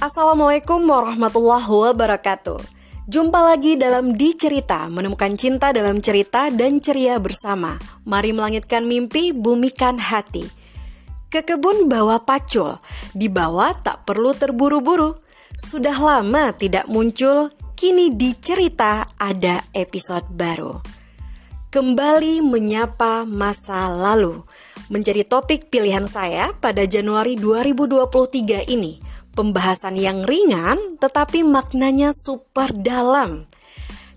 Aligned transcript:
Assalamualaikum 0.00 0.88
warahmatullahi 0.88 1.68
wabarakatuh. 1.68 2.56
Jumpa 3.04 3.36
lagi 3.52 3.76
dalam 3.76 4.16
Di 4.16 4.32
Cerita, 4.32 4.88
menemukan 4.88 5.36
cinta 5.36 5.76
dalam 5.76 6.00
cerita 6.00 6.48
dan 6.48 6.80
ceria 6.80 7.20
bersama. 7.20 7.76
Mari 8.08 8.32
melangitkan 8.32 8.88
mimpi, 8.88 9.36
bumikan 9.36 10.00
hati. 10.00 10.48
Ke 11.28 11.44
kebun 11.44 11.92
bawa 11.92 12.24
pacul, 12.24 12.80
dibawa 13.12 13.76
tak 13.76 14.08
perlu 14.08 14.32
terburu-buru. 14.32 15.20
Sudah 15.60 16.00
lama 16.00 16.56
tidak 16.56 16.88
muncul, 16.88 17.52
kini 17.76 18.16
di 18.16 18.32
cerita 18.40 19.04
ada 19.20 19.68
episode 19.76 20.24
baru. 20.32 20.80
Kembali 21.68 22.40
menyapa 22.40 23.28
masa 23.28 23.92
lalu 23.92 24.48
menjadi 24.88 25.28
topik 25.28 25.68
pilihan 25.68 26.08
saya 26.08 26.56
pada 26.56 26.88
Januari 26.88 27.36
2023 27.36 28.64
ini. 28.64 29.09
Pembahasan 29.40 29.96
yang 29.96 30.20
ringan 30.28 31.00
tetapi 31.00 31.40
maknanya 31.40 32.12
super 32.12 32.76
dalam. 32.76 33.48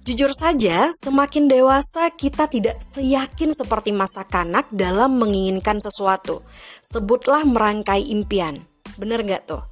Jujur 0.04 0.36
saja, 0.36 0.92
semakin 0.92 1.48
dewasa 1.48 2.12
kita 2.12 2.52
tidak 2.52 2.84
seyakin 2.84 3.56
seperti 3.56 3.96
masa 3.96 4.28
kanak 4.28 4.68
dalam 4.68 5.16
menginginkan 5.16 5.80
sesuatu. 5.80 6.44
Sebutlah 6.84 7.48
merangkai 7.48 8.04
impian. 8.12 8.68
Bener 9.00 9.24
gak 9.24 9.48
tuh? 9.48 9.64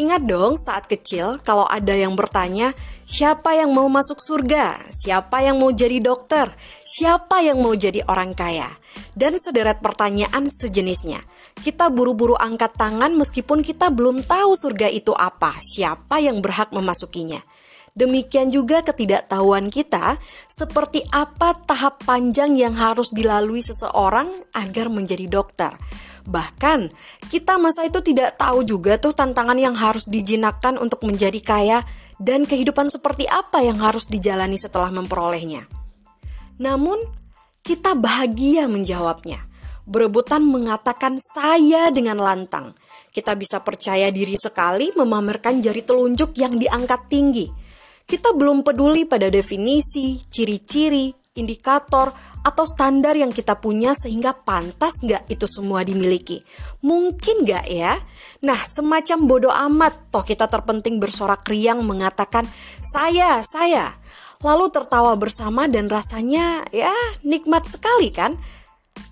Ingat 0.00 0.24
dong 0.24 0.56
saat 0.56 0.88
kecil 0.88 1.36
kalau 1.44 1.68
ada 1.68 1.92
yang 1.92 2.16
bertanya, 2.16 2.72
siapa 3.04 3.52
yang 3.52 3.76
mau 3.76 3.84
masuk 3.84 4.16
surga? 4.16 4.88
Siapa 4.88 5.44
yang 5.44 5.60
mau 5.60 5.68
jadi 5.76 6.00
dokter? 6.00 6.56
Siapa 6.88 7.44
yang 7.44 7.60
mau 7.60 7.76
jadi 7.76 8.00
orang 8.08 8.32
kaya? 8.32 8.80
Dan 9.12 9.36
sederet 9.36 9.84
pertanyaan 9.84 10.48
sejenisnya. 10.48 11.20
Kita 11.52 11.92
buru-buru 11.92 12.32
angkat 12.32 12.80
tangan 12.80 13.12
meskipun 13.12 13.60
kita 13.60 13.92
belum 13.92 14.24
tahu 14.24 14.56
surga 14.56 14.88
itu 14.88 15.12
apa, 15.12 15.60
siapa 15.60 16.16
yang 16.16 16.40
berhak 16.40 16.72
memasukinya. 16.72 17.44
Demikian 17.92 18.48
juga 18.48 18.80
ketidaktahuan 18.80 19.68
kita 19.68 20.16
seperti 20.48 21.04
apa 21.12 21.60
tahap 21.68 22.00
panjang 22.08 22.56
yang 22.56 22.72
harus 22.72 23.12
dilalui 23.12 23.60
seseorang 23.60 24.32
agar 24.56 24.88
menjadi 24.88 25.28
dokter 25.28 25.76
Bahkan, 26.30 26.94
kita 27.26 27.58
masa 27.58 27.82
itu 27.90 27.98
tidak 28.06 28.38
tahu 28.38 28.62
juga 28.62 29.02
tuh 29.02 29.10
tantangan 29.10 29.58
yang 29.58 29.74
harus 29.74 30.06
dijinakkan 30.06 30.78
untuk 30.78 31.02
menjadi 31.02 31.42
kaya 31.42 31.78
dan 32.22 32.46
kehidupan 32.46 32.86
seperti 32.86 33.26
apa 33.26 33.66
yang 33.66 33.82
harus 33.82 34.06
dijalani 34.06 34.54
setelah 34.54 34.94
memperolehnya. 34.94 35.66
Namun, 36.62 37.02
kita 37.66 37.98
bahagia 37.98 38.70
menjawabnya. 38.70 39.42
Berebutan 39.90 40.46
mengatakan 40.46 41.18
saya 41.18 41.90
dengan 41.90 42.22
lantang. 42.22 42.78
Kita 43.10 43.34
bisa 43.34 43.58
percaya 43.66 44.06
diri 44.14 44.38
sekali 44.38 44.94
memamerkan 44.94 45.58
jari 45.58 45.82
telunjuk 45.82 46.38
yang 46.38 46.62
diangkat 46.62 47.10
tinggi. 47.10 47.50
Kita 48.06 48.30
belum 48.30 48.62
peduli 48.62 49.02
pada 49.02 49.26
definisi, 49.26 50.22
ciri-ciri, 50.30 51.10
indikator, 51.34 52.14
atau 52.40 52.64
standar 52.64 53.12
yang 53.16 53.28
kita 53.28 53.60
punya 53.60 53.92
sehingga 53.92 54.32
pantas 54.32 55.04
nggak 55.04 55.28
itu 55.28 55.44
semua 55.44 55.84
dimiliki? 55.84 56.40
Mungkin 56.80 57.44
nggak 57.44 57.66
ya? 57.68 58.00
Nah, 58.40 58.60
semacam 58.64 59.18
bodoh 59.28 59.54
amat, 59.70 60.08
toh 60.08 60.24
kita 60.24 60.48
terpenting 60.48 60.96
bersorak 60.96 61.44
riang 61.44 61.84
mengatakan, 61.84 62.48
saya, 62.80 63.44
saya. 63.44 64.00
Lalu 64.40 64.72
tertawa 64.72 65.12
bersama 65.20 65.68
dan 65.68 65.92
rasanya 65.92 66.64
ya 66.72 66.92
nikmat 67.20 67.68
sekali 67.68 68.08
kan? 68.08 68.40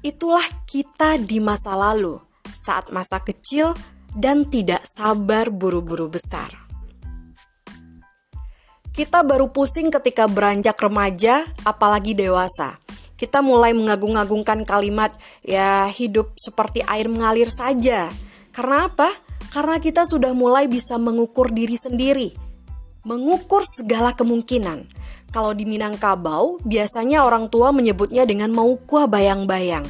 Itulah 0.00 0.44
kita 0.64 1.20
di 1.20 1.36
masa 1.36 1.76
lalu, 1.76 2.16
saat 2.56 2.88
masa 2.88 3.20
kecil 3.20 3.76
dan 4.16 4.48
tidak 4.48 4.88
sabar 4.88 5.52
buru-buru 5.52 6.08
besar. 6.08 6.48
Kita 8.88 9.22
baru 9.22 9.52
pusing 9.52 9.92
ketika 9.92 10.26
beranjak 10.26 10.74
remaja, 10.80 11.46
apalagi 11.62 12.18
dewasa 12.18 12.87
kita 13.18 13.42
mulai 13.42 13.74
mengagung-agungkan 13.74 14.62
kalimat 14.62 15.10
ya 15.42 15.90
hidup 15.90 16.38
seperti 16.38 16.86
air 16.86 17.10
mengalir 17.10 17.50
saja. 17.50 18.14
Karena 18.54 18.86
apa? 18.86 19.10
Karena 19.50 19.82
kita 19.82 20.06
sudah 20.06 20.30
mulai 20.30 20.70
bisa 20.70 20.94
mengukur 20.96 21.50
diri 21.50 21.74
sendiri. 21.74 22.30
Mengukur 23.02 23.66
segala 23.66 24.14
kemungkinan. 24.14 24.86
Kalau 25.34 25.52
di 25.52 25.68
Minangkabau, 25.68 26.62
biasanya 26.64 27.26
orang 27.26 27.52
tua 27.52 27.74
menyebutnya 27.74 28.24
dengan 28.24 28.54
maukua 28.54 29.04
bayang-bayang. 29.10 29.84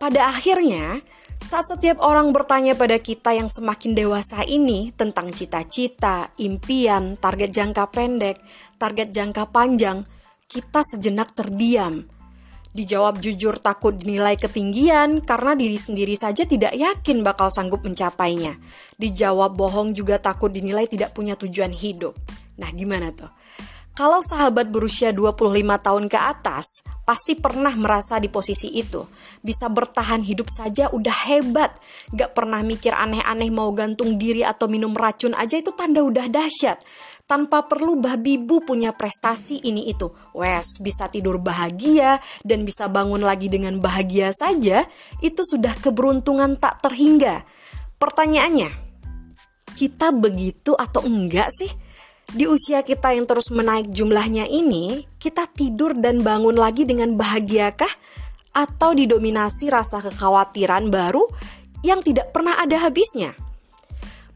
Pada 0.00 0.32
akhirnya, 0.32 1.04
saat 1.44 1.68
setiap 1.68 2.00
orang 2.00 2.32
bertanya 2.32 2.72
pada 2.72 2.96
kita 2.96 3.36
yang 3.36 3.52
semakin 3.52 3.92
dewasa 3.92 4.40
ini 4.48 4.96
tentang 4.96 5.28
cita-cita, 5.28 6.32
impian, 6.40 7.20
target 7.20 7.52
jangka 7.52 7.92
pendek, 7.92 8.40
target 8.80 9.12
jangka 9.12 9.52
panjang, 9.52 10.08
kita 10.54 10.86
sejenak 10.86 11.34
terdiam. 11.34 12.06
Dijawab 12.70 13.18
jujur 13.18 13.58
takut 13.58 13.94
dinilai 13.94 14.38
ketinggian 14.38 15.18
karena 15.22 15.58
diri 15.58 15.74
sendiri 15.74 16.14
saja 16.14 16.46
tidak 16.46 16.74
yakin 16.78 17.26
bakal 17.26 17.50
sanggup 17.50 17.82
mencapainya. 17.82 18.58
Dijawab 18.94 19.58
bohong 19.58 19.94
juga 19.98 20.22
takut 20.22 20.54
dinilai 20.54 20.86
tidak 20.86 21.10
punya 21.10 21.34
tujuan 21.34 21.74
hidup. 21.74 22.14
Nah 22.58 22.70
gimana 22.70 23.10
tuh? 23.10 23.30
Kalau 23.94 24.18
sahabat 24.18 24.74
berusia 24.74 25.14
25 25.14 25.38
tahun 25.78 26.10
ke 26.10 26.18
atas, 26.18 26.82
pasti 27.06 27.38
pernah 27.38 27.70
merasa 27.78 28.18
di 28.18 28.26
posisi 28.26 28.74
itu. 28.74 29.06
Bisa 29.38 29.70
bertahan 29.70 30.18
hidup 30.26 30.50
saja 30.50 30.90
udah 30.90 31.30
hebat. 31.30 31.78
Gak 32.10 32.34
pernah 32.34 32.58
mikir 32.66 32.90
aneh-aneh 32.90 33.54
mau 33.54 33.70
gantung 33.70 34.18
diri 34.18 34.42
atau 34.42 34.66
minum 34.66 34.90
racun 34.98 35.30
aja 35.38 35.62
itu 35.62 35.70
tanda 35.78 36.02
udah 36.02 36.26
dahsyat. 36.26 36.82
Tanpa 37.24 37.64
perlu 37.64 37.96
babi 37.96 38.36
bu 38.36 38.60
punya 38.60 38.92
prestasi 38.92 39.64
ini 39.64 39.88
itu. 39.88 40.12
Wes, 40.36 40.76
bisa 40.76 41.08
tidur 41.08 41.40
bahagia 41.40 42.20
dan 42.44 42.68
bisa 42.68 42.84
bangun 42.84 43.24
lagi 43.24 43.48
dengan 43.48 43.80
bahagia 43.80 44.28
saja, 44.28 44.84
itu 45.24 45.40
sudah 45.40 45.72
keberuntungan 45.80 46.60
tak 46.60 46.84
terhingga. 46.84 47.48
Pertanyaannya, 47.96 48.68
kita 49.72 50.12
begitu 50.12 50.76
atau 50.76 51.00
enggak 51.00 51.48
sih? 51.48 51.72
Di 52.28 52.44
usia 52.44 52.84
kita 52.84 53.16
yang 53.16 53.24
terus 53.24 53.48
menaik 53.48 53.88
jumlahnya 53.88 54.44
ini, 54.44 55.08
kita 55.16 55.48
tidur 55.48 55.96
dan 55.96 56.20
bangun 56.20 56.56
lagi 56.56 56.84
dengan 56.84 57.16
bahagiakah? 57.16 57.90
Atau 58.52 58.92
didominasi 58.92 59.72
rasa 59.72 60.04
kekhawatiran 60.04 60.92
baru 60.92 61.24
yang 61.80 62.04
tidak 62.04 62.36
pernah 62.36 62.60
ada 62.60 62.84
habisnya? 62.84 63.32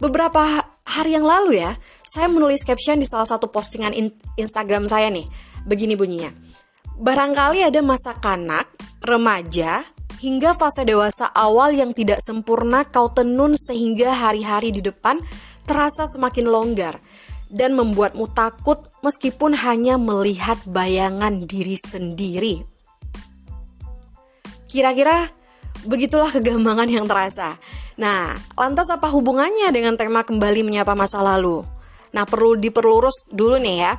Beberapa 0.00 0.67
hari 0.88 1.12
yang 1.12 1.28
lalu 1.28 1.60
ya, 1.60 1.76
saya 2.08 2.32
menulis 2.32 2.64
caption 2.64 2.96
di 2.96 3.04
salah 3.04 3.28
satu 3.28 3.52
postingan 3.52 3.92
in 3.92 4.08
Instagram 4.40 4.88
saya 4.88 5.12
nih. 5.12 5.28
Begini 5.68 5.92
bunyinya. 5.92 6.32
Barangkali 6.98 7.62
ada 7.62 7.84
masa 7.84 8.16
kanak, 8.16 8.66
remaja, 9.04 9.84
hingga 10.18 10.56
fase 10.56 10.82
dewasa 10.82 11.30
awal 11.30 11.76
yang 11.76 11.94
tidak 11.94 12.18
sempurna 12.24 12.88
kau 12.88 13.12
tenun 13.12 13.54
sehingga 13.54 14.16
hari-hari 14.16 14.74
di 14.74 14.82
depan 14.82 15.22
terasa 15.68 16.08
semakin 16.08 16.48
longgar 16.48 16.98
dan 17.48 17.76
membuatmu 17.76 18.28
takut 18.34 18.88
meskipun 19.04 19.54
hanya 19.56 19.96
melihat 19.96 20.58
bayangan 20.66 21.46
diri 21.46 21.76
sendiri. 21.78 22.64
Kira-kira 24.68 25.32
begitulah 25.88 26.28
kegambangan 26.28 26.88
yang 26.90 27.06
terasa. 27.08 27.56
Nah, 27.98 28.38
lantas 28.54 28.86
apa 28.94 29.10
hubungannya 29.10 29.74
dengan 29.74 29.98
tema 29.98 30.22
kembali 30.22 30.62
menyapa 30.62 30.94
masa 30.94 31.18
lalu? 31.18 31.66
Nah, 32.08 32.24
perlu 32.24 32.56
diperlurus 32.56 33.28
dulu 33.28 33.60
nih 33.60 33.76
ya. 33.84 33.92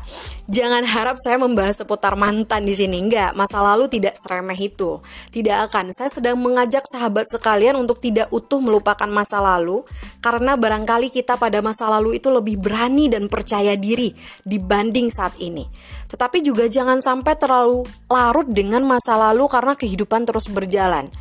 Jangan 0.49 0.81
harap 0.81 1.21
saya 1.21 1.37
membahas 1.37 1.85
seputar 1.85 2.17
mantan 2.17 2.65
di 2.65 2.73
sini. 2.73 2.97
Enggak, 2.97 3.37
masa 3.37 3.61
lalu 3.61 3.85
tidak 3.85 4.17
seremeh 4.17 4.57
itu. 4.57 4.97
Tidak 5.29 5.69
akan. 5.69 5.93
Saya 5.93 6.09
sedang 6.09 6.41
mengajak 6.41 6.89
sahabat 6.89 7.29
sekalian 7.29 7.77
untuk 7.77 8.01
tidak 8.01 8.25
utuh 8.33 8.57
melupakan 8.57 9.05
masa 9.05 9.37
lalu 9.37 9.85
karena 10.25 10.57
barangkali 10.57 11.13
kita 11.13 11.37
pada 11.37 11.61
masa 11.61 11.85
lalu 11.85 12.17
itu 12.17 12.33
lebih 12.33 12.57
berani 12.57 13.13
dan 13.13 13.29
percaya 13.29 13.77
diri 13.77 14.09
dibanding 14.41 15.13
saat 15.13 15.37
ini. 15.37 15.69
Tetapi 16.09 16.41
juga 16.41 16.65
jangan 16.65 16.97
sampai 17.05 17.37
terlalu 17.37 17.85
larut 18.09 18.49
dengan 18.49 18.81
masa 18.89 19.13
lalu 19.21 19.45
karena 19.45 19.77
kehidupan 19.77 20.25
terus 20.25 20.49
berjalan. 20.49 21.13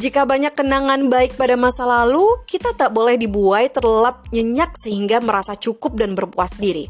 Jika 0.00 0.24
banyak 0.24 0.56
kenangan 0.56 1.12
baik 1.12 1.36
pada 1.36 1.52
masa 1.54 1.84
lalu, 1.84 2.24
kita 2.48 2.72
tak 2.72 2.96
boleh 2.96 3.20
dibuai 3.20 3.68
terlelap 3.68 4.24
nyenyak 4.32 4.72
sehingga 4.74 5.20
merasa 5.20 5.52
cukup 5.52 6.00
dan 6.00 6.16
berpuas 6.16 6.56
diri. 6.56 6.88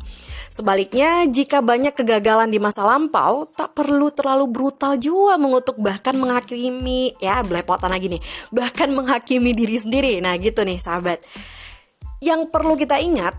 Sebaliknya, 0.53 1.27
jika 1.27 1.65
banyak 1.65 1.97
kegagalan 1.97 2.53
di 2.53 2.61
masa 2.63 2.85
lampau, 2.85 3.49
tak 3.51 3.75
perlu 3.75 4.13
terlalu 4.13 4.47
brutal 4.53 5.01
juga 5.01 5.41
mengutuk 5.41 5.81
bahkan 5.81 6.15
menghakimi, 6.15 7.17
ya 7.19 7.43
belepotan 7.43 7.91
lagi 7.91 8.13
nih, 8.13 8.23
bahkan 8.55 8.93
menghakimi 8.93 9.51
diri 9.57 9.81
sendiri. 9.81 10.21
Nah 10.23 10.37
gitu 10.39 10.63
nih 10.63 10.79
sahabat. 10.79 11.25
Yang 12.23 12.55
perlu 12.55 12.79
kita 12.79 13.03
ingat, 13.03 13.35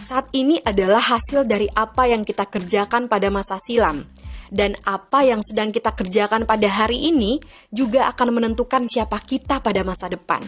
saat 0.00 0.32
ini 0.32 0.58
adalah 0.64 1.02
hasil 1.02 1.44
dari 1.44 1.68
apa 1.70 2.08
yang 2.08 2.24
kita 2.24 2.48
kerjakan 2.48 3.06
pada 3.06 3.28
masa 3.28 3.60
silam 3.60 4.06
dan 4.54 4.78
apa 4.86 5.26
yang 5.26 5.42
sedang 5.42 5.74
kita 5.74 5.90
kerjakan 5.90 6.46
pada 6.46 6.70
hari 6.70 7.10
ini 7.10 7.42
juga 7.74 8.06
akan 8.14 8.38
menentukan 8.38 8.86
siapa 8.86 9.18
kita 9.18 9.58
pada 9.58 9.82
masa 9.82 10.06
depan. 10.06 10.46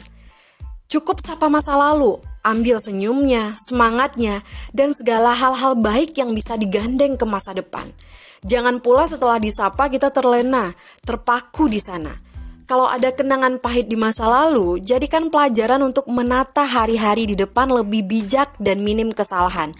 Cukup 0.86 1.18
sapa 1.18 1.50
masa 1.50 1.74
lalu, 1.74 2.22
ambil 2.46 2.78
senyumnya, 2.78 3.58
semangatnya, 3.58 4.46
dan 4.70 4.94
segala 4.94 5.34
hal-hal 5.34 5.74
baik 5.74 6.14
yang 6.14 6.30
bisa 6.30 6.54
digandeng 6.54 7.18
ke 7.18 7.26
masa 7.26 7.50
depan. 7.50 7.90
Jangan 8.46 8.78
pula 8.78 9.10
setelah 9.10 9.42
disapa 9.42 9.90
kita 9.90 10.14
terlena, 10.14 10.78
terpaku 11.02 11.66
di 11.66 11.82
sana. 11.82 12.14
Kalau 12.66 12.90
ada 12.90 13.14
kenangan 13.14 13.62
pahit 13.62 13.86
di 13.86 13.94
masa 13.94 14.26
lalu, 14.26 14.82
jadikan 14.82 15.30
pelajaran 15.30 15.78
untuk 15.86 16.02
menata 16.10 16.66
hari-hari 16.66 17.30
di 17.30 17.38
depan 17.38 17.70
lebih 17.70 18.02
bijak 18.02 18.58
dan 18.58 18.82
minim 18.82 19.14
kesalahan. 19.14 19.70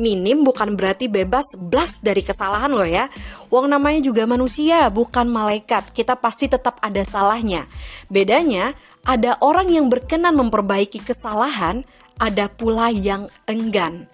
Minim 0.00 0.40
bukan 0.40 0.72
berarti 0.72 1.12
bebas 1.12 1.52
blas 1.60 2.00
dari 2.00 2.24
kesalahan 2.24 2.72
loh 2.72 2.88
ya. 2.88 3.12
Wong 3.52 3.68
namanya 3.68 4.00
juga 4.00 4.24
manusia, 4.24 4.88
bukan 4.88 5.28
malaikat. 5.28 5.92
Kita 5.92 6.16
pasti 6.16 6.48
tetap 6.48 6.80
ada 6.80 7.04
salahnya. 7.04 7.68
Bedanya, 8.08 8.72
ada 9.04 9.36
orang 9.44 9.68
yang 9.68 9.92
berkenan 9.92 10.32
memperbaiki 10.32 11.04
kesalahan, 11.04 11.84
ada 12.16 12.48
pula 12.48 12.88
yang 12.88 13.28
enggan. 13.52 14.08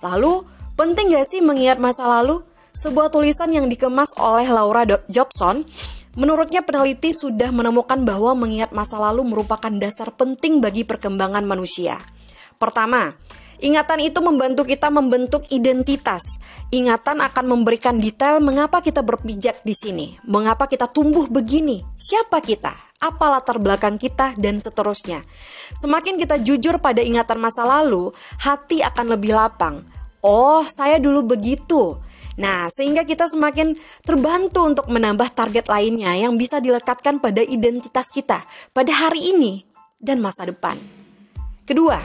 Lalu, 0.00 0.48
penting 0.80 1.12
gak 1.12 1.28
sih 1.28 1.44
mengingat 1.44 1.76
masa 1.76 2.08
lalu? 2.08 2.40
Sebuah 2.72 3.12
tulisan 3.12 3.52
yang 3.52 3.68
dikemas 3.68 4.16
oleh 4.16 4.48
Laura 4.48 4.88
Jobson, 5.12 5.68
menurutnya 6.16 6.64
peneliti 6.64 7.12
sudah 7.12 7.52
menemukan 7.52 8.02
bahwa 8.02 8.32
mengingat 8.34 8.72
masa 8.72 8.96
lalu 8.96 9.22
merupakan 9.22 9.70
dasar 9.76 10.10
penting 10.16 10.64
bagi 10.64 10.82
perkembangan 10.82 11.44
manusia. 11.44 12.00
Pertama, 12.56 13.12
ingatan 13.60 14.00
itu 14.00 14.18
membantu 14.24 14.64
kita 14.64 14.88
membentuk 14.88 15.44
identitas. 15.52 16.40
Ingatan 16.72 17.20
akan 17.20 17.44
memberikan 17.44 18.00
detail 18.00 18.40
mengapa 18.40 18.80
kita 18.80 19.04
berpijak 19.04 19.60
di 19.60 19.76
sini, 19.76 20.16
mengapa 20.24 20.64
kita 20.64 20.88
tumbuh 20.88 21.28
begini, 21.28 21.84
siapa 22.00 22.40
kita, 22.40 22.72
apa 22.96 23.24
latar 23.28 23.60
belakang 23.60 24.00
kita, 24.00 24.32
dan 24.40 24.56
seterusnya. 24.56 25.20
Semakin 25.76 26.16
kita 26.16 26.40
jujur 26.40 26.80
pada 26.80 27.04
ingatan 27.04 27.36
masa 27.36 27.68
lalu, 27.68 28.10
hati 28.40 28.80
akan 28.80 29.20
lebih 29.20 29.36
lapang. 29.36 29.84
Oh, 30.24 30.64
saya 30.64 30.96
dulu 30.96 31.36
begitu. 31.36 32.00
Nah, 32.36 32.68
sehingga 32.68 33.08
kita 33.08 33.28
semakin 33.28 33.72
terbantu 34.04 34.60
untuk 34.68 34.86
menambah 34.92 35.32
target 35.32 35.72
lainnya 35.72 36.12
yang 36.16 36.36
bisa 36.36 36.60
dilekatkan 36.60 37.16
pada 37.16 37.40
identitas 37.40 38.12
kita 38.12 38.44
pada 38.76 38.92
hari 38.92 39.32
ini 39.32 39.64
dan 39.96 40.20
masa 40.20 40.44
depan. 40.44 40.76
Kedua, 41.64 41.96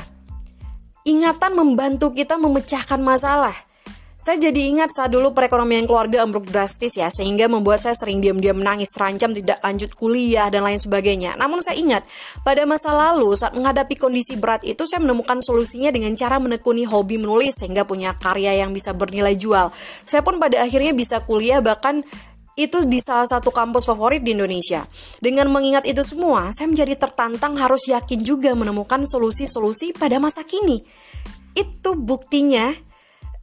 ingatan 1.03 1.53
membantu 1.53 2.15
kita 2.15 2.39
memecahkan 2.39 2.99
masalah. 3.03 3.70
Saya 4.21 4.37
jadi 4.37 4.69
ingat 4.69 4.93
saat 4.93 5.09
dulu 5.09 5.33
perekonomian 5.33 5.89
keluarga 5.89 6.21
ambruk 6.21 6.45
drastis 6.45 6.93
ya, 6.93 7.09
sehingga 7.09 7.49
membuat 7.49 7.81
saya 7.81 7.97
sering 7.97 8.21
diam-diam 8.21 8.53
menangis, 8.53 8.93
terancam 8.93 9.33
tidak 9.33 9.57
lanjut 9.65 9.97
kuliah 9.97 10.45
dan 10.53 10.61
lain 10.61 10.77
sebagainya. 10.77 11.33
Namun 11.41 11.65
saya 11.65 11.81
ingat, 11.81 12.05
pada 12.45 12.61
masa 12.69 12.93
lalu 12.93 13.33
saat 13.33 13.57
menghadapi 13.57 13.97
kondisi 13.97 14.37
berat 14.37 14.61
itu 14.61 14.85
saya 14.85 15.01
menemukan 15.01 15.41
solusinya 15.41 15.89
dengan 15.89 16.13
cara 16.13 16.37
menekuni 16.37 16.85
hobi 16.85 17.17
menulis 17.17 17.65
sehingga 17.65 17.81
punya 17.81 18.13
karya 18.13 18.61
yang 18.61 18.69
bisa 18.77 18.93
bernilai 18.93 19.33
jual. 19.33 19.73
Saya 20.05 20.21
pun 20.21 20.37
pada 20.37 20.61
akhirnya 20.61 20.93
bisa 20.93 21.25
kuliah 21.25 21.57
bahkan 21.57 22.05
itu 22.53 22.77
di 22.85 23.01
salah 23.01 23.25
satu 23.25 23.49
kampus 23.49 23.89
favorit 23.89 24.21
di 24.21 24.37
Indonesia. 24.37 24.85
Dengan 25.17 25.49
mengingat 25.49 25.89
itu 25.89 26.05
semua, 26.05 26.53
saya 26.53 26.69
menjadi 26.69 26.93
tertantang 26.93 27.57
harus 27.57 27.89
yakin 27.89 28.21
juga 28.21 28.53
menemukan 28.53 29.01
solusi-solusi 29.01 29.97
pada 29.97 30.21
masa 30.21 30.45
kini. 30.45 30.85
Itu 31.57 31.97
buktinya 31.97 32.90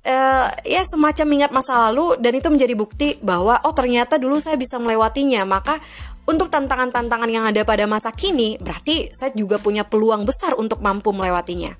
uh, 0.04 0.48
ya 0.62 0.82
semacam 0.86 1.26
ingat 1.42 1.50
masa 1.50 1.88
lalu 1.88 2.20
dan 2.20 2.32
itu 2.36 2.48
menjadi 2.52 2.74
bukti 2.78 3.08
bahwa 3.24 3.58
oh 3.64 3.74
ternyata 3.74 4.20
dulu 4.20 4.38
saya 4.38 4.54
bisa 4.54 4.78
melewatinya 4.78 5.42
maka 5.48 5.80
untuk 6.28 6.52
tantangan-tantangan 6.52 7.30
yang 7.32 7.48
ada 7.48 7.64
pada 7.64 7.88
masa 7.88 8.12
kini 8.12 8.60
berarti 8.60 9.08
saya 9.16 9.32
juga 9.32 9.56
punya 9.56 9.88
peluang 9.88 10.28
besar 10.28 10.52
untuk 10.60 10.84
mampu 10.84 11.08
melewatinya. 11.08 11.72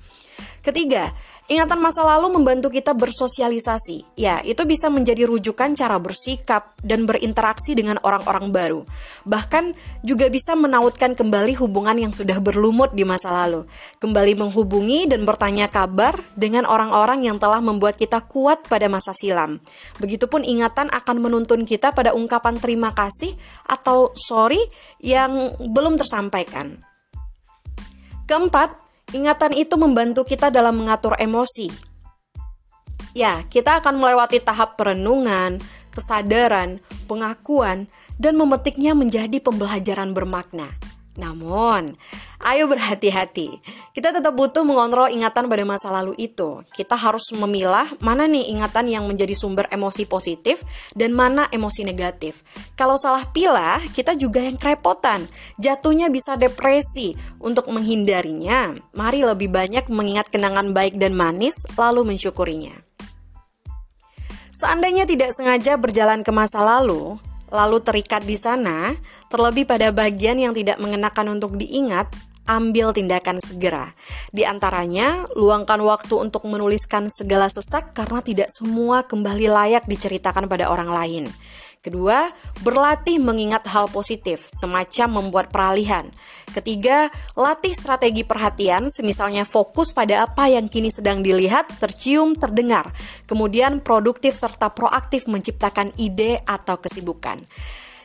Ketiga, 0.69 1.09
Ingatan 1.49 1.81
masa 1.81 2.05
lalu 2.05 2.29
membantu 2.37 2.69
kita 2.69 2.93
bersosialisasi. 2.93 4.13
Ya, 4.13 4.37
itu 4.45 4.69
bisa 4.69 4.85
menjadi 4.85 5.25
rujukan 5.25 5.73
cara 5.73 5.97
bersikap 5.97 6.77
dan 6.85 7.09
berinteraksi 7.09 7.73
dengan 7.73 7.97
orang-orang 8.05 8.53
baru. 8.53 8.81
Bahkan 9.25 9.73
juga 10.05 10.29
bisa 10.29 10.53
menautkan 10.53 11.17
kembali 11.17 11.57
hubungan 11.57 11.97
yang 11.97 12.13
sudah 12.13 12.37
berlumut 12.37 12.93
di 12.93 13.01
masa 13.01 13.33
lalu. 13.33 13.65
Kembali 13.97 14.37
menghubungi 14.37 15.09
dan 15.09 15.25
bertanya 15.25 15.73
kabar 15.73 16.21
dengan 16.37 16.69
orang-orang 16.69 17.25
yang 17.25 17.41
telah 17.41 17.65
membuat 17.65 17.97
kita 17.97 18.21
kuat 18.29 18.69
pada 18.69 18.85
masa 18.85 19.09
silam. 19.17 19.57
Begitupun 19.97 20.45
ingatan 20.45 20.93
akan 20.93 21.17
menuntun 21.17 21.65
kita 21.65 21.97
pada 21.97 22.13
ungkapan 22.13 22.61
terima 22.61 22.93
kasih 22.93 23.33
atau 23.65 24.13
sorry 24.13 24.61
yang 25.01 25.57
belum 25.57 25.97
tersampaikan. 25.97 26.77
Keempat, 28.29 28.88
Ingatan 29.09 29.57
itu 29.57 29.73
membantu 29.73 30.21
kita 30.21 30.53
dalam 30.53 30.77
mengatur 30.77 31.17
emosi. 31.17 31.73
Ya, 33.17 33.41
kita 33.49 33.81
akan 33.81 33.97
melewati 33.97 34.37
tahap 34.37 34.77
perenungan, 34.77 35.57
kesadaran, 35.89 36.77
pengakuan, 37.09 37.89
dan 38.21 38.37
memetiknya 38.37 38.93
menjadi 38.93 39.41
pembelajaran 39.41 40.13
bermakna. 40.13 40.77
Namun, 41.19 41.99
ayo 42.39 42.71
berhati-hati. 42.71 43.59
Kita 43.91 44.15
tetap 44.15 44.31
butuh 44.31 44.63
mengontrol 44.63 45.11
ingatan 45.11 45.51
pada 45.51 45.67
masa 45.67 45.91
lalu 45.91 46.15
itu. 46.15 46.63
Kita 46.71 46.95
harus 46.95 47.27
memilah 47.35 47.91
mana 47.99 48.23
nih 48.23 48.55
ingatan 48.55 48.87
yang 48.87 49.03
menjadi 49.03 49.35
sumber 49.35 49.67
emosi 49.67 50.07
positif 50.07 50.63
dan 50.95 51.11
mana 51.11 51.51
emosi 51.51 51.83
negatif. 51.83 52.39
Kalau 52.79 52.95
salah 52.95 53.27
pilah, 53.27 53.83
kita 53.91 54.15
juga 54.15 54.39
yang 54.39 54.55
kerepotan. 54.55 55.27
Jatuhnya 55.59 56.07
bisa 56.07 56.39
depresi. 56.39 57.13
Untuk 57.43 57.67
menghindarinya, 57.67 58.79
mari 58.95 59.27
lebih 59.27 59.51
banyak 59.51 59.91
mengingat 59.91 60.31
kenangan 60.31 60.71
baik 60.71 60.95
dan 60.95 61.11
manis 61.11 61.67
lalu 61.75 62.07
mensyukurinya. 62.15 62.87
Seandainya 64.49 65.07
tidak 65.07 65.31
sengaja 65.31 65.79
berjalan 65.79 66.19
ke 66.25 66.31
masa 66.35 66.59
lalu, 66.59 67.15
lalu 67.49 67.81
terikat 67.81 68.25
di 68.25 68.37
sana, 68.39 68.95
terlebih 69.29 69.65
pada 69.65 69.89
bagian 69.93 70.37
yang 70.37 70.53
tidak 70.53 70.77
mengenakan 70.81 71.37
untuk 71.37 71.57
diingat, 71.57 72.09
ambil 72.49 72.89
tindakan 72.89 73.37
segera. 73.37 73.93
Di 74.33 74.41
antaranya, 74.41 75.29
luangkan 75.37 75.77
waktu 75.85 76.17
untuk 76.17 76.49
menuliskan 76.49 77.05
segala 77.13 77.45
sesak 77.45 77.93
karena 77.93 78.25
tidak 78.25 78.49
semua 78.49 79.05
kembali 79.05 79.45
layak 79.53 79.85
diceritakan 79.85 80.49
pada 80.49 80.65
orang 80.73 80.89
lain. 80.89 81.25
Kedua, 81.79 82.27
berlatih 82.59 83.23
mengingat 83.23 83.63
hal 83.71 83.87
positif, 83.87 84.43
semacam 84.51 85.23
membuat 85.23 85.47
peralihan. 85.47 86.11
Ketiga, 86.51 87.07
latih 87.39 87.71
strategi 87.71 88.27
perhatian, 88.27 88.91
semisalnya 88.91 89.47
fokus 89.47 89.95
pada 89.95 90.27
apa 90.27 90.51
yang 90.51 90.67
kini 90.67 90.91
sedang 90.91 91.23
dilihat, 91.23 91.71
tercium, 91.79 92.35
terdengar. 92.35 92.91
Kemudian 93.23 93.79
produktif 93.79 94.35
serta 94.35 94.75
proaktif 94.75 95.23
menciptakan 95.31 95.95
ide 95.95 96.43
atau 96.43 96.83
kesibukan. 96.83 97.39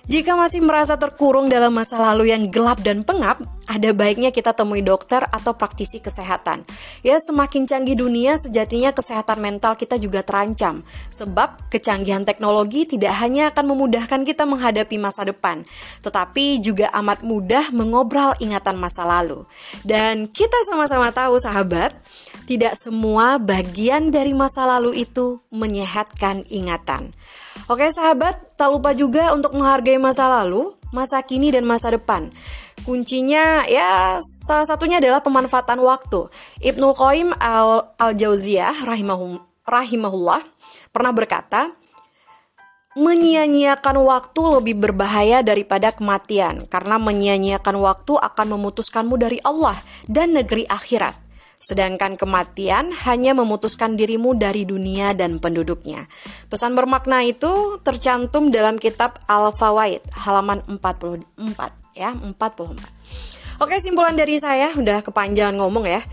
Jika 0.04 0.36
masih 0.36 0.60
merasa 0.60 1.00
terkurung 1.00 1.48
dalam 1.48 1.72
masa 1.72 1.96
lalu 1.96 2.28
yang 2.28 2.52
gelap 2.52 2.84
dan 2.84 3.08
pengap, 3.08 3.40
ada 3.64 3.90
baiknya 3.96 4.28
kita 4.36 4.52
temui 4.52 4.84
dokter 4.84 5.24
atau 5.32 5.56
praktisi 5.56 5.96
kesehatan. 5.96 6.68
Ya, 7.00 7.16
semakin 7.16 7.64
canggih 7.64 7.96
dunia, 7.96 8.36
sejatinya 8.36 8.92
kesehatan 8.92 9.40
mental 9.40 9.80
kita 9.80 9.96
juga 9.96 10.20
terancam. 10.20 10.84
Sebab 11.08 11.72
kecanggihan 11.72 12.28
teknologi 12.28 12.84
tidak 12.84 13.16
hanya 13.16 13.48
akan 13.48 13.64
memudahkan 13.72 14.28
kita 14.28 14.44
menghadapi 14.44 15.00
masa 15.00 15.24
depan, 15.24 15.64
tetapi 16.04 16.60
juga 16.60 16.92
amat 17.00 17.24
mudah 17.24 17.72
mengobrol 17.72 18.36
ingatan 18.44 18.76
masa 18.76 19.08
lalu. 19.08 19.48
Dan 19.88 20.28
kita 20.28 20.68
sama-sama 20.68 21.16
tahu, 21.16 21.40
sahabat, 21.40 21.96
tidak 22.44 22.76
semua 22.76 23.40
bagian 23.40 24.12
dari 24.12 24.36
masa 24.36 24.68
lalu 24.68 25.08
itu 25.08 25.40
menyehatkan 25.48 26.44
ingatan. 26.52 27.16
Oke 27.64 27.88
sahabat, 27.88 28.60
tak 28.60 28.68
lupa 28.68 28.92
juga 28.92 29.32
untuk 29.32 29.56
menghargai 29.56 29.96
masa 29.96 30.28
lalu, 30.28 30.76
masa 30.92 31.24
kini 31.24 31.48
dan 31.48 31.64
masa 31.64 31.88
depan. 31.88 32.28
Kuncinya 32.84 33.64
ya 33.64 34.20
salah 34.20 34.68
satunya 34.68 35.00
adalah 35.00 35.24
pemanfaatan 35.24 35.80
waktu. 35.80 36.28
Ibnu 36.60 36.92
Qayyim 36.92 37.32
al-Jauziyah 37.96 38.84
rahimahum, 38.84 39.40
rahimahullah 39.64 40.44
pernah 40.92 41.16
berkata, 41.16 41.72
menyia-nyiakan 43.00 43.96
waktu 43.96 44.42
lebih 44.60 44.84
berbahaya 44.84 45.40
daripada 45.40 45.88
kematian 45.96 46.68
karena 46.68 47.00
menyia-nyiakan 47.00 47.80
waktu 47.80 48.20
akan 48.20 48.46
memutuskanmu 48.60 49.16
dari 49.16 49.40
Allah 49.40 49.80
dan 50.04 50.36
negeri 50.36 50.68
akhirat 50.68 51.23
sedangkan 51.64 52.20
kematian 52.20 52.92
hanya 53.08 53.32
memutuskan 53.32 53.96
dirimu 53.96 54.36
dari 54.36 54.68
dunia 54.68 55.16
dan 55.16 55.40
penduduknya. 55.40 56.12
Pesan 56.52 56.76
bermakna 56.76 57.24
itu 57.24 57.80
tercantum 57.80 58.52
dalam 58.52 58.76
kitab 58.76 59.16
Al-Fawaid 59.24 60.04
halaman 60.12 60.60
44 60.68 61.24
ya, 61.96 62.12
44. 62.12 63.64
Oke, 63.64 63.80
simpulan 63.80 64.12
dari 64.12 64.36
saya 64.36 64.76
udah 64.76 65.00
kepanjangan 65.00 65.56
ngomong 65.56 65.88
ya. 65.88 66.04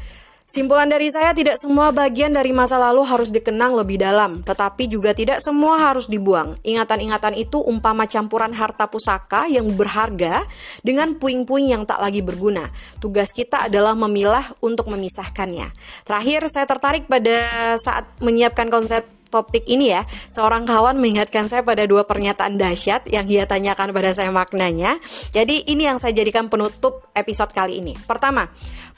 Simpulan 0.52 0.92
dari 0.92 1.08
saya 1.08 1.32
tidak 1.32 1.56
semua 1.56 1.96
bagian 1.96 2.36
dari 2.36 2.52
masa 2.52 2.76
lalu 2.76 3.08
harus 3.08 3.32
dikenang 3.32 3.72
lebih 3.72 3.96
dalam, 3.96 4.44
tetapi 4.44 4.84
juga 4.92 5.16
tidak 5.16 5.40
semua 5.40 5.80
harus 5.80 6.12
dibuang. 6.12 6.60
Ingatan-ingatan 6.68 7.40
itu 7.40 7.64
umpama 7.64 8.04
campuran 8.04 8.52
harta 8.52 8.84
pusaka 8.92 9.48
yang 9.48 9.72
berharga 9.80 10.44
dengan 10.84 11.16
puing-puing 11.16 11.72
yang 11.72 11.88
tak 11.88 12.04
lagi 12.04 12.20
berguna. 12.20 12.68
Tugas 13.00 13.32
kita 13.32 13.72
adalah 13.72 13.96
memilah 13.96 14.52
untuk 14.60 14.92
memisahkannya. 14.92 15.72
Terakhir, 16.04 16.52
saya 16.52 16.68
tertarik 16.68 17.08
pada 17.08 17.48
saat 17.80 18.04
menyiapkan 18.20 18.68
konsep 18.68 19.08
topik 19.32 19.64
ini 19.66 19.96
ya, 19.96 20.04
seorang 20.28 20.68
kawan 20.68 21.00
mengingatkan 21.00 21.48
saya 21.48 21.64
pada 21.64 21.88
dua 21.88 22.04
pernyataan 22.04 22.60
dahsyat 22.60 23.08
yang 23.08 23.24
dia 23.24 23.48
tanyakan 23.48 23.96
pada 23.96 24.12
saya 24.12 24.30
maknanya. 24.30 25.00
Jadi 25.32 25.64
ini 25.72 25.88
yang 25.88 25.98
saya 25.98 26.12
jadikan 26.12 26.52
penutup 26.52 27.08
episode 27.16 27.56
kali 27.56 27.80
ini. 27.80 27.96
Pertama, 28.04 28.52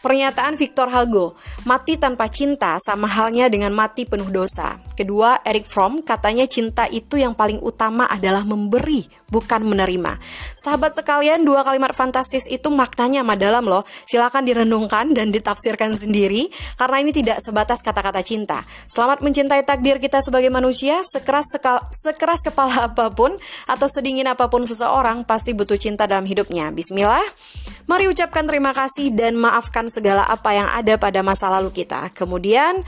Pernyataan 0.04 0.60
Victor 0.60 0.92
Hugo, 0.92 1.40
mati 1.64 1.96
tanpa 1.96 2.28
cinta 2.28 2.76
sama 2.76 3.08
halnya 3.08 3.48
dengan 3.48 3.72
mati 3.72 4.04
penuh 4.04 4.28
dosa. 4.28 4.76
Kedua, 4.94 5.42
Eric 5.42 5.66
Fromm 5.66 6.06
katanya 6.06 6.46
cinta 6.46 6.86
itu 6.86 7.18
yang 7.18 7.34
paling 7.34 7.58
utama 7.66 8.06
adalah 8.06 8.46
memberi, 8.46 9.10
bukan 9.26 9.66
menerima. 9.66 10.22
Sahabat 10.54 10.94
sekalian, 10.94 11.42
dua 11.42 11.66
kalimat 11.66 11.98
fantastis 11.98 12.46
itu 12.46 12.70
maknanya 12.70 13.26
dalam 13.34 13.66
loh. 13.66 13.82
Silakan 14.06 14.46
direnungkan 14.46 15.18
dan 15.18 15.34
ditafsirkan 15.34 15.98
sendiri 15.98 16.54
karena 16.78 17.02
ini 17.02 17.10
tidak 17.10 17.42
sebatas 17.42 17.82
kata-kata 17.82 18.22
cinta. 18.22 18.62
Selamat 18.86 19.26
mencintai 19.26 19.66
takdir 19.66 19.98
kita 19.98 20.22
sebagai 20.22 20.54
manusia, 20.54 21.02
sekeras 21.02 21.50
sekal, 21.50 21.82
sekeras 21.90 22.46
kepala 22.46 22.84
apa 22.94 23.10
pun 23.10 23.34
atau 23.66 23.88
sedingin 23.90 24.30
apa 24.30 24.46
pun 24.48 24.70
seseorang 24.70 25.26
pasti 25.26 25.58
butuh 25.58 25.76
cinta 25.82 26.06
dalam 26.06 26.30
hidupnya. 26.30 26.70
Bismillah. 26.70 27.26
Mari 27.90 28.08
ucapkan 28.08 28.48
terima 28.48 28.72
kasih 28.72 29.12
dan 29.12 29.36
maafkan 29.36 29.92
segala 29.92 30.24
apa 30.24 30.56
yang 30.56 30.70
ada 30.72 30.96
pada 30.96 31.20
masa 31.20 31.52
lalu 31.52 31.84
kita. 31.84 32.14
Kemudian, 32.16 32.80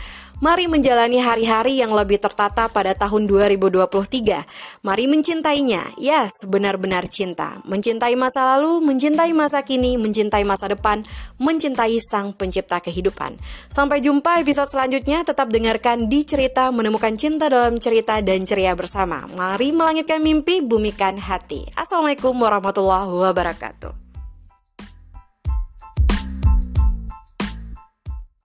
mari 0.44 0.68
menjalani 0.68 1.22
hari-hari 1.22 1.80
yang 1.80 1.92
lebih 1.96 2.20
tertata 2.20 2.68
pada 2.68 2.96
tahun 2.96 3.28
2023. 3.28 4.44
Mari 4.84 5.06
mencintainya, 5.08 5.96
ya 6.00 6.28
sebenar-benar 6.28 7.08
cinta. 7.08 7.60
Mencintai 7.64 8.16
masa 8.20 8.56
lalu, 8.56 8.84
mencintai 8.84 9.32
masa 9.32 9.64
kini, 9.64 9.96
mencintai 9.96 10.44
masa 10.44 10.72
depan, 10.72 11.04
mencintai 11.40 12.00
sang 12.04 12.36
pencipta 12.36 12.80
kehidupan. 12.84 13.40
Sampai 13.72 14.04
jumpa 14.04 14.44
episode 14.44 14.68
selanjutnya, 14.70 15.24
tetap 15.24 15.52
dengarkan 15.52 16.08
di 16.12 16.28
cerita 16.28 16.70
menemukan 16.70 17.16
cinta 17.16 17.48
dalam 17.48 17.80
cerita 17.80 18.20
dan 18.20 18.44
ceria 18.44 18.76
bersama. 18.76 19.28
Mari 19.32 19.72
melangitkan 19.72 20.20
mimpi, 20.22 20.60
bumikan 20.64 21.20
hati. 21.20 21.68
Assalamualaikum 21.76 22.36
warahmatullahi 22.36 23.10
wabarakatuh. 23.10 24.05